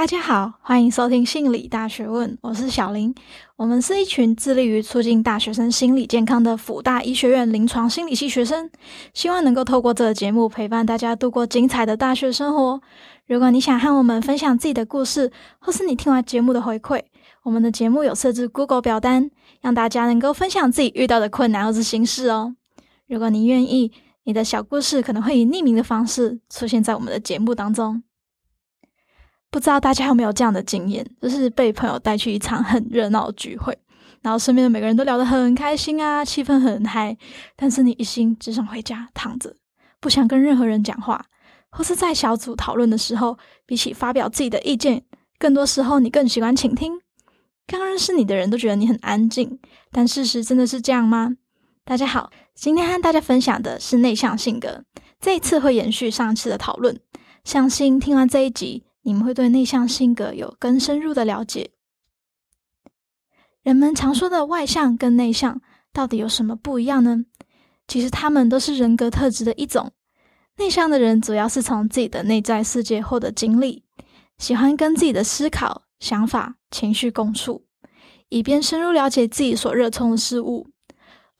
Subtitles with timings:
[0.00, 3.14] 大家好，欢迎收听心理大学问，我是小林。
[3.56, 8.70] 我们是一群致力于促进大学生心理健康的辅大医学院临床心理系学生，
[9.12, 12.80] 希望能够透过这个节目陪伴大家度过精彩的大学生活。
[13.26, 17.02] 如果你想和我们分享自己的故事，或是你听完节目的回馈，
[17.42, 22.56] 我们的节目有设置 Google 表单，让大家能够分享自己遇到的困难或是心事哦。
[23.06, 23.92] 如果你愿意，
[24.24, 28.02] 你的小故事可能会以匿名的方式出现在我们的节目当中。
[29.50, 33.76] 不知道大家有没有这样的经验，就是被朋友带去一场很热闹的聚会，
[34.22, 37.16] 然后身边的每个人都聊得很开心啊，气氛很嗨，
[37.56, 39.56] 但是你一心只想回家躺着，
[40.00, 41.24] 不想跟任何人讲话，
[41.70, 45.02] 或是在小组讨论的时候，比起发表自己的意见，
[45.38, 47.00] 更多时候你更喜欢倾听。
[47.66, 49.58] 刚认识你的人都觉得你很安静，
[49.90, 51.36] 但事实真的是这样吗？
[51.84, 54.84] 大家好，今天和大家分享的是内向性格，
[55.20, 56.96] 这一次会延续上次的讨论，
[57.42, 58.84] 相信听完这一集。
[59.02, 61.70] 你们会对内向性格有更深入的了解。
[63.62, 65.60] 人们常说的外向跟内向
[65.92, 67.24] 到底有什么不一样呢？
[67.86, 69.92] 其实他们都是人格特质的一种。
[70.56, 73.84] 内向的人主要是从自己的内在世界获得经历，
[74.38, 77.66] 喜欢跟自己的思考、想法、情绪共处，
[78.28, 80.68] 以便深入了解自己所热衷的事物。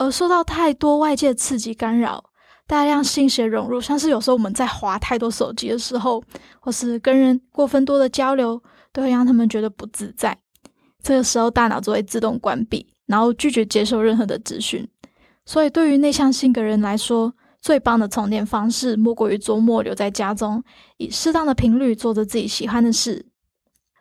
[0.00, 2.30] 而受到太多外界刺激干扰。
[2.68, 6.22] 大量信息的融入，像是有时候我们在划太多手机的时候，
[6.60, 10.38] 或是跟人过分多的交流，都会让他们觉得不自在。
[11.02, 14.86] 这个时候，大脑就会自动关闭，然后拒绝接受任何的资讯。
[15.46, 20.62] 所以，对于内向性格人来说，最棒的充电方式莫过于周末留在家中，
[20.98, 23.24] 以适当的频率做着自己喜欢的事。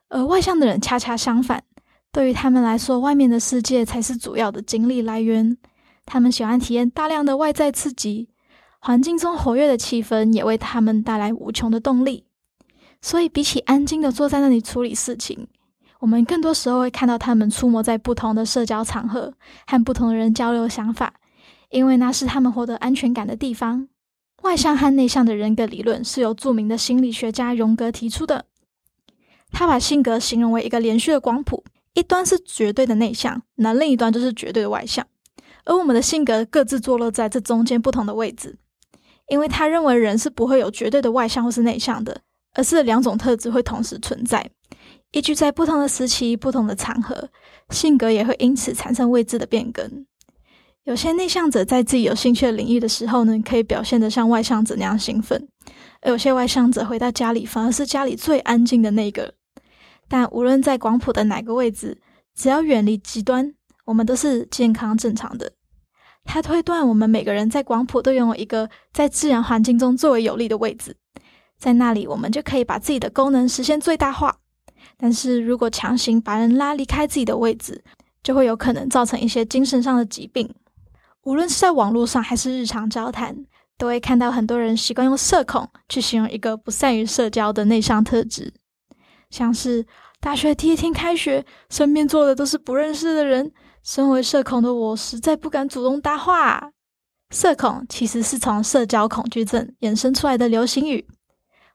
[0.09, 1.63] 而外向的人恰恰相反，
[2.11, 5.57] 对于他们来说，外面的世界才是主要的精力来源。
[6.05, 8.27] 他们喜欢体验大量的外在刺激。
[8.88, 12.24] 环境中活跃的气氛也为他们带来无穷的动力，
[13.02, 15.46] 所以比起安静的坐在那里处理事情，
[16.00, 19.34] 我们更多时候会看到他们出没在不同的社交场合，
[19.66, 21.16] 和不同的人交流想法，
[21.70, 23.90] 因为那是他们获得安全感的地方。
[24.44, 28.46] 外向和内向的人格理论是由著名的心理学家荣格提出的，
[29.52, 35.06] 他把性格形容为一个连续的光谱，一端是绝对的内向，那另一端就是绝对的外向，
[35.66, 38.58] 而我们的性格各自坐落在这中间不同的位置。
[39.27, 42.21] 因为他认为人是不会有绝对的外向或是内向的，
[42.53, 44.49] 而是两种特质会同时存在。
[45.11, 47.29] 依据在不同的时期、不同的场合，
[47.69, 50.05] 性格也会因此产生位置的变更。
[50.83, 55.38] 有些内向者在自己有兴趣的领域的时候呢，可以表现得像外向者那样兴奋；
[56.01, 59.33] 而有些外向者回到家里，反而是家里最安静的那个。
[60.07, 61.97] 但无论在广谱的哪个位置，
[62.33, 65.51] 只要远离极端，我们都是健康正常的。
[66.27, 70.95] 他推断，我们每个人在广谱都拥有一个在自然环境中最为有利的位置，
[71.57, 74.38] 在那里，我们就可以把自己的功能实现最大化。
[74.97, 77.83] 但是如果强行把人拉离开自己的位置，
[78.21, 80.53] 就会有可能造成一些精神上的疾病。
[81.23, 83.35] 无论是在网络上还是日常交谈，
[83.77, 88.53] 都会看到很多人习惯用社恐去形容一个不善于社交的内向特质，
[89.29, 89.85] 像是
[90.27, 93.49] 大学第一天开学，身边坐的都是不认识的人。
[93.81, 96.69] 身为社恐的我，实在不敢主动搭话。
[97.29, 101.07] 社恐其实是从社交恐惧症衍生出来的流行语，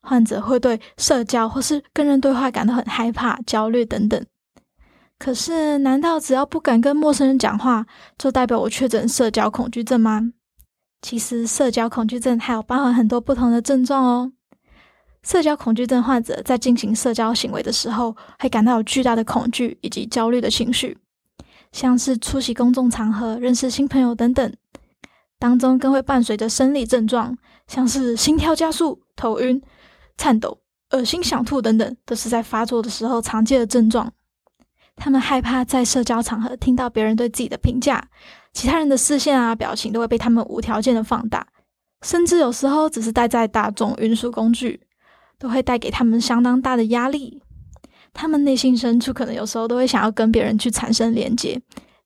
[0.02, 4.22] 患者会对社交或是跟人对话感到很害怕、焦虑等等。
[5.18, 7.86] 可是，难道只要不敢跟陌生人讲话，
[8.18, 10.30] 就代表我确诊社交恐惧症吗？
[11.00, 14.32] 其实，社交恐惧症还有包含很多不同的症状哦。
[15.22, 20.98] 社交恐惧症患者在进行社交行为的时候，会感到有巨大的恐惧以及焦虑的情绪。
[21.70, 24.52] 像是出席公众场合、认识新朋友等等，
[25.38, 29.62] 当中更会伴随着生理症状，像是心跳加速、头晕、
[30.18, 30.58] 颤抖、
[30.90, 34.12] 恶心、想吐等等，都是在发作的时候常见的症状。
[34.96, 38.06] 他们害怕在社交场合听到别人对自己的评价，
[38.52, 41.46] 其他人的视线啊、表情都会被他们无条件的放大，
[42.02, 44.78] 甚至有时候只是待在大众运输工具，
[45.42, 47.42] 都会带给他们相当大的压力。
[48.12, 51.60] 他们内心深处可能有时候都会想要跟别人去产生连接，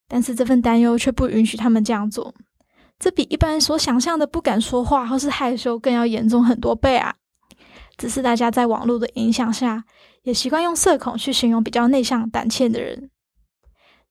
[0.08, 2.32] 但是这份担忧却不允许他们这样做。
[2.98, 7.14] 这比一般人所想象的不敢说话或是害羞更要严重很多倍啊！
[7.98, 9.84] 只是大家在网络的影响下，
[10.22, 13.10] 也习惯用社恐去形容比较内向、胆怯的人。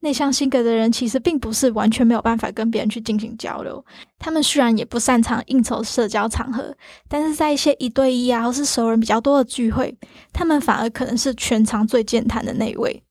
[0.06, 3.84] 内向性格的人其实并不是完全没有办法跟别人去进行交流，
[4.20, 6.72] 他们虽然也不擅长应酬社交场合，
[7.10, 9.98] 但是在一些一对一啊或是熟人比较多的聚会，
[10.32, 13.02] 他们反而可能是全场最健谈的那一位。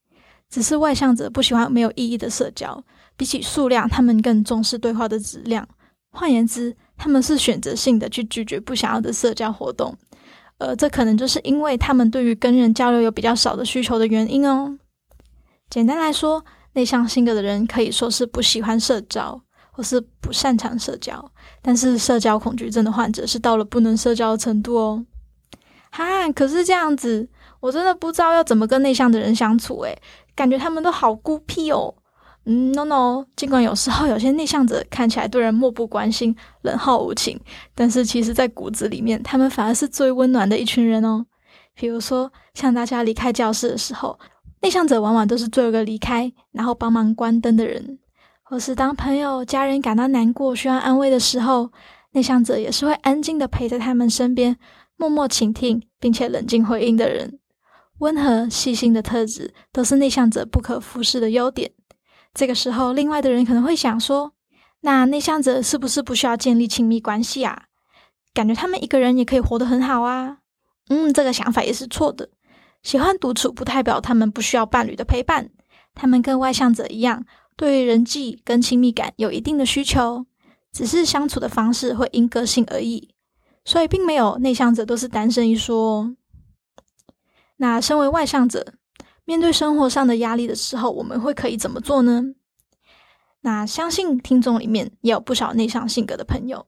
[0.48, 2.84] 只是外向者不喜欢没有意义的社交，
[3.16, 5.66] 比起数量，他们更重视对话的质量。
[6.12, 9.92] 换言之，他们是选择性的去拒绝不想要的社交活动，
[10.58, 14.78] 呃，这可能就是因为他们对于跟人交流有比较少的需求的原因哦。
[15.68, 16.44] 简单来说，
[16.74, 19.40] 内向性格的人可以说是不喜欢社交，
[19.72, 21.32] 或是不擅长社交。
[21.62, 25.04] 但是社交恐惧症的患者是到了不能社交的程度哦。
[25.90, 27.28] 哈，可是这样子，
[27.60, 29.96] 我真的不知道要怎么跟内向的人相处诶，
[30.34, 31.94] 感觉他们都好孤僻哦。
[32.46, 37.40] 嗯，no no，尽管有时候有些内向者看起来对人漠不关心、冷酷无情，
[37.74, 41.24] 但是其实在骨子里面，他们反而是最温暖的一群人哦。
[41.74, 44.18] 比如说，像大家离开教室的时候。
[44.64, 47.98] 内向者往往都是最后一个离开，然后帮忙关灯的人，
[48.42, 51.70] 或是当朋友、家人感到难过、需要安慰的时候，
[52.12, 54.56] 内向者也是会安静的陪在他们身边，
[54.96, 57.38] 默默倾听，并且冷静回应的人。
[57.98, 61.70] 温和、细心的特质都是内向者不可忽视的优点。
[62.32, 64.32] 这个时候，另外的人可能会想说
[64.80, 67.64] ：“那内向者是不是不需要建立亲密关系啊？
[68.32, 70.38] 感觉他们一个人也可以活得很好啊？”
[70.88, 72.30] 嗯，这个想法也是错的。
[72.84, 75.50] 喜欢独处不代表他们不需要伴侣的陪伴，
[75.94, 77.24] 他们跟外向者一样，
[77.56, 80.26] 对于人际跟亲密感有一定的需求，
[80.70, 83.08] 只是相处的方式会因个性而异，
[83.64, 86.14] 所以并没有内向者都是单身一说。
[87.56, 88.74] 那身为外向者，
[89.24, 92.22] 面对生活上的压力的时候，我们会可以怎么做呢？
[93.40, 96.66] 那相信听众里面也有不少内向性格的朋友，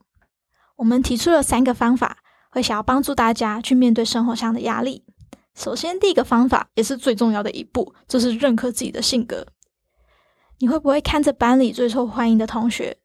[0.76, 2.18] 我们提出了三个方法，
[2.50, 5.05] 会想要帮助大家去面对生活上的压力。
[5.56, 9.46] 首先，第一个方法也是最重要的一步，就是认可自己的性格。
[10.58, 12.98] 你会不会看着班里最受欢迎的同学，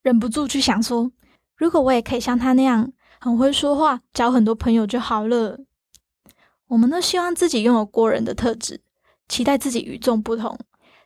[0.00, 1.12] 忍不住去想说，
[1.54, 2.90] 如果我也可以像他那样，
[3.20, 5.60] 很会说话，交很多朋友就好了。
[6.68, 8.80] 我们都希望自己拥有过人的特质，
[9.28, 10.58] 期待自己与众不同，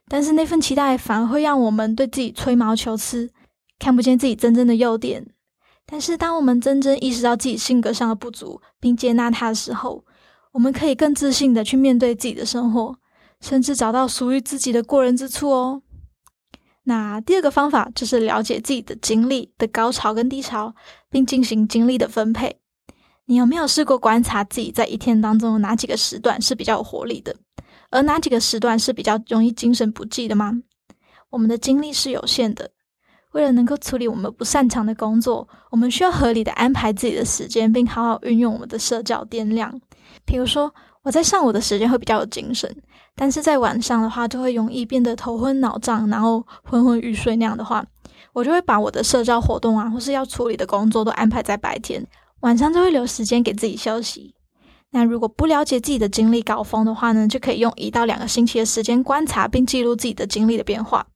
[0.07, 3.29] 但是那份期待反而会让我们对自己吹毛求疵，
[3.81, 5.27] 看不见自己真正的优点。
[5.85, 10.05] 但是，当我们真正意识到自己性格上的不足，并接纳它的时候，
[10.57, 12.97] 我们可以更自信的去面对自己的生活，
[13.43, 15.83] 甚至找到属于自己的过人之处哦。
[16.85, 20.75] 那第二个方法就是了解自己的精力的高潮跟低潮，
[21.11, 22.59] 并进行精力的分配。
[23.27, 27.37] 你有没有试过观察自己在一天当中哪几个时段是比较有活力的，
[27.91, 30.55] 而哪几个时段是比较容易精神不济的吗？
[31.29, 32.71] 我们的精力是有限的，
[33.37, 39.79] 为了能够处理我们不擅长的工作，我们需要合理的安排自己的时间，并好好运用我们的社交电量。
[40.25, 40.73] 比如说，
[41.03, 42.75] 我在上午的时间会比较有精神，
[43.15, 47.85] 但是在晚上的话，就会容易变得头昏脑胀，然后昏昏欲睡那样的话，
[48.33, 52.03] 我就会把我的社交活动啊，或是要处理的工作都安排在白天，
[52.41, 54.35] 晚上就会留时间给自己休息。
[54.93, 61.07] 那如果不了解自己的精力高峰的话呢，就可以用一到两个星期的时间观察并记录自己的精力的变化。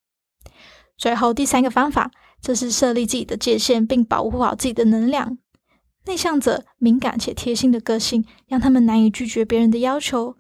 [1.00, 2.10] 最后第三个方法，
[2.42, 5.38] 就是设立自己的界限，并保护好自己的能量。
[6.04, 10.36] 内向者敏感且贴心的个性，让他们难以拒绝别人的要求。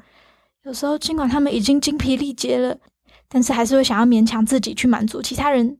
[0.64, 2.76] 有时候，尽管他们已经精疲力竭了，
[3.26, 5.78] 但是还是会想要勉强自己去满足其他人。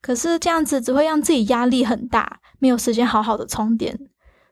[0.00, 3.98] 可是这样子只会让自己压力很大，没有时间好好的充电。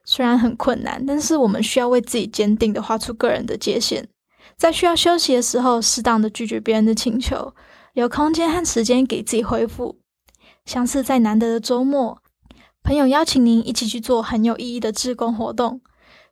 [0.03, 4.09] 虽然很困难，但是我们需要为自己坚定的画出个人的界限，
[4.55, 7.53] 在需要休息的时候，适当的拒绝别人的请求，
[7.93, 9.99] 留空间和时间给自己恢复。
[10.65, 12.21] 像是在难得的周末。
[12.83, 15.81] 朋友邀请您一起去做很有意义的志工活动，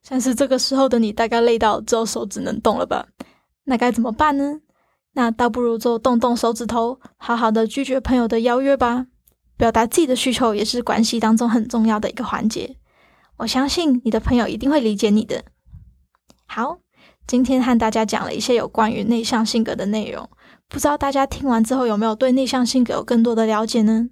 [0.02, 3.08] 像是这个时候的你大概累到只有手指能动了吧？
[3.66, 4.62] 那该怎么办呢？
[5.14, 9.08] 那倒不如就动动手指头，好好的拒绝朋友的邀约吧。
[9.58, 12.76] 表达自己的需求也是关系当中很重要的一个环节。
[13.38, 15.44] 我相信你的朋友一定会理解你的。
[16.46, 16.80] 好，
[17.28, 20.30] 今天和大家讲了一些有关于内向性格的内容，
[20.70, 24.10] 不知道大家听完之后有没有对内向性格有更多的了解呢？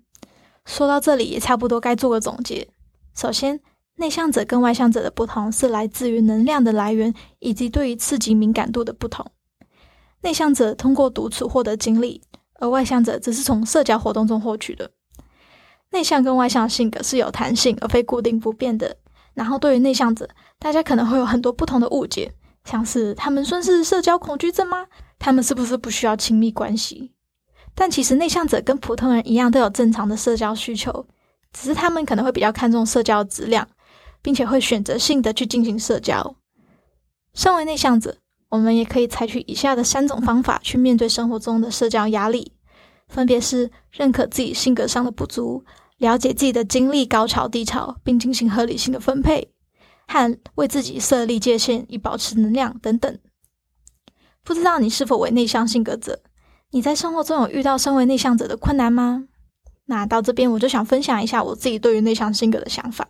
[0.65, 2.67] 说到这里，也差不多该做个总结。
[3.15, 3.60] 首先，
[3.98, 9.24] 内向者跟外向者的不同是来自于能量的来源以及对于刺激敏感度的不同。
[10.22, 12.24] 内向者通过独处获得精力，
[12.55, 14.89] 而外向者则是从社交活动中获取的。
[15.91, 18.98] 内向跟外向性格是有弹性而非固定不变的。
[19.36, 20.27] 然后，对于内向者，
[20.58, 22.34] 大家可能会有很多不同的误解，
[22.65, 24.88] 像是他们算是社交恐惧症吗？
[25.20, 27.12] 他们是不是不需要亲密关系？
[27.75, 31.05] 但其实内向者跟普通人一样，都有正常的社交需求，
[31.51, 33.67] 只是他们可能会比较看重社交质量，
[34.22, 36.36] 并且会选择性的去进行社交。
[37.34, 38.17] 身为内向者，
[38.50, 42.51] 我们也可以采取以下的三种方法去面对生活中的社交压力，
[43.08, 45.63] 分别是认可自己性格上的不足，
[45.98, 49.52] 了解自己的精力高潮低潮，并进行合理性的分配，
[50.07, 53.19] 和为自己设立界限以保持能量等等。
[54.43, 56.22] 不知道你是否为内向性格者？
[56.72, 59.25] 你在生活中有遇到身为内向者的困难吗？
[59.86, 63.07] 那到这边我就想分享一下我自己对于内向性格的想法。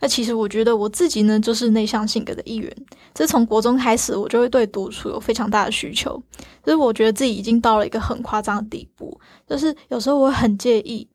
[0.00, 2.70] 那其实我觉得我自己呢，就是内向性格的一员。
[3.14, 6.22] 自从国中开始，我就会对独处有非常大的需求，
[6.62, 11.08] 就是我觉得自己已经到了一个很夸张的地步，就是有时候我很介意，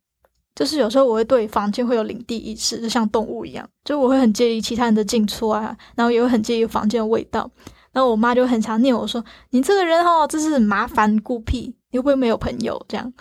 [0.55, 7.49] 就是有时候我会对房间会有领地意识，就像动物一样，就我会很介意其他人的进出啊，然后也会很介意房间的味道。
[7.91, 13.13] 然后我妈就很常念我说：“你这个人哦，真是麻烦孤僻，你会不会没有朋友？”这样。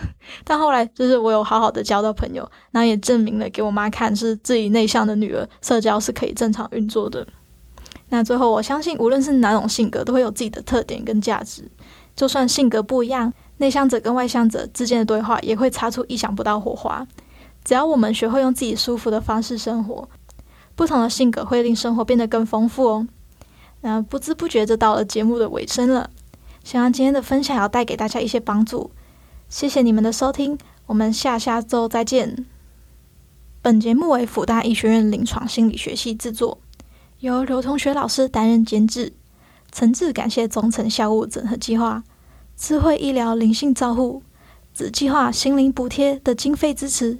[0.42, 7.24] 但后来就是我有好好的交到朋友，然后也证明了给我妈看，是自己内向的女儿，社交是可以正常运作的。
[8.08, 11.70] 那最后，我相信无论是哪种性格，都会有自己的特点跟价值。
[12.16, 17.06] 就算性格不一样，内向者跟外向者之间的对话也会擦出意想不到火花。
[17.64, 20.08] 只要我们学会用自己舒服的方式生活，
[20.74, 23.08] 不同的性格会令生活变得更丰富哦。
[23.80, 26.10] 那不知不觉就到了节目的尾声了，
[26.62, 28.90] 希望今天的分享要带给大家一些帮助。
[29.48, 32.44] 谢谢你们的收听，我们下下周再见。
[33.62, 36.58] 本节目为辅大医学院临床心理学系制作，
[37.20, 39.14] 由刘同学老师担任监制。
[39.72, 42.04] 诚挚感谢中成药物整合计划、
[42.56, 44.22] 智慧医疗灵性照护、
[44.72, 47.18] 子计划心灵补贴的经费支持。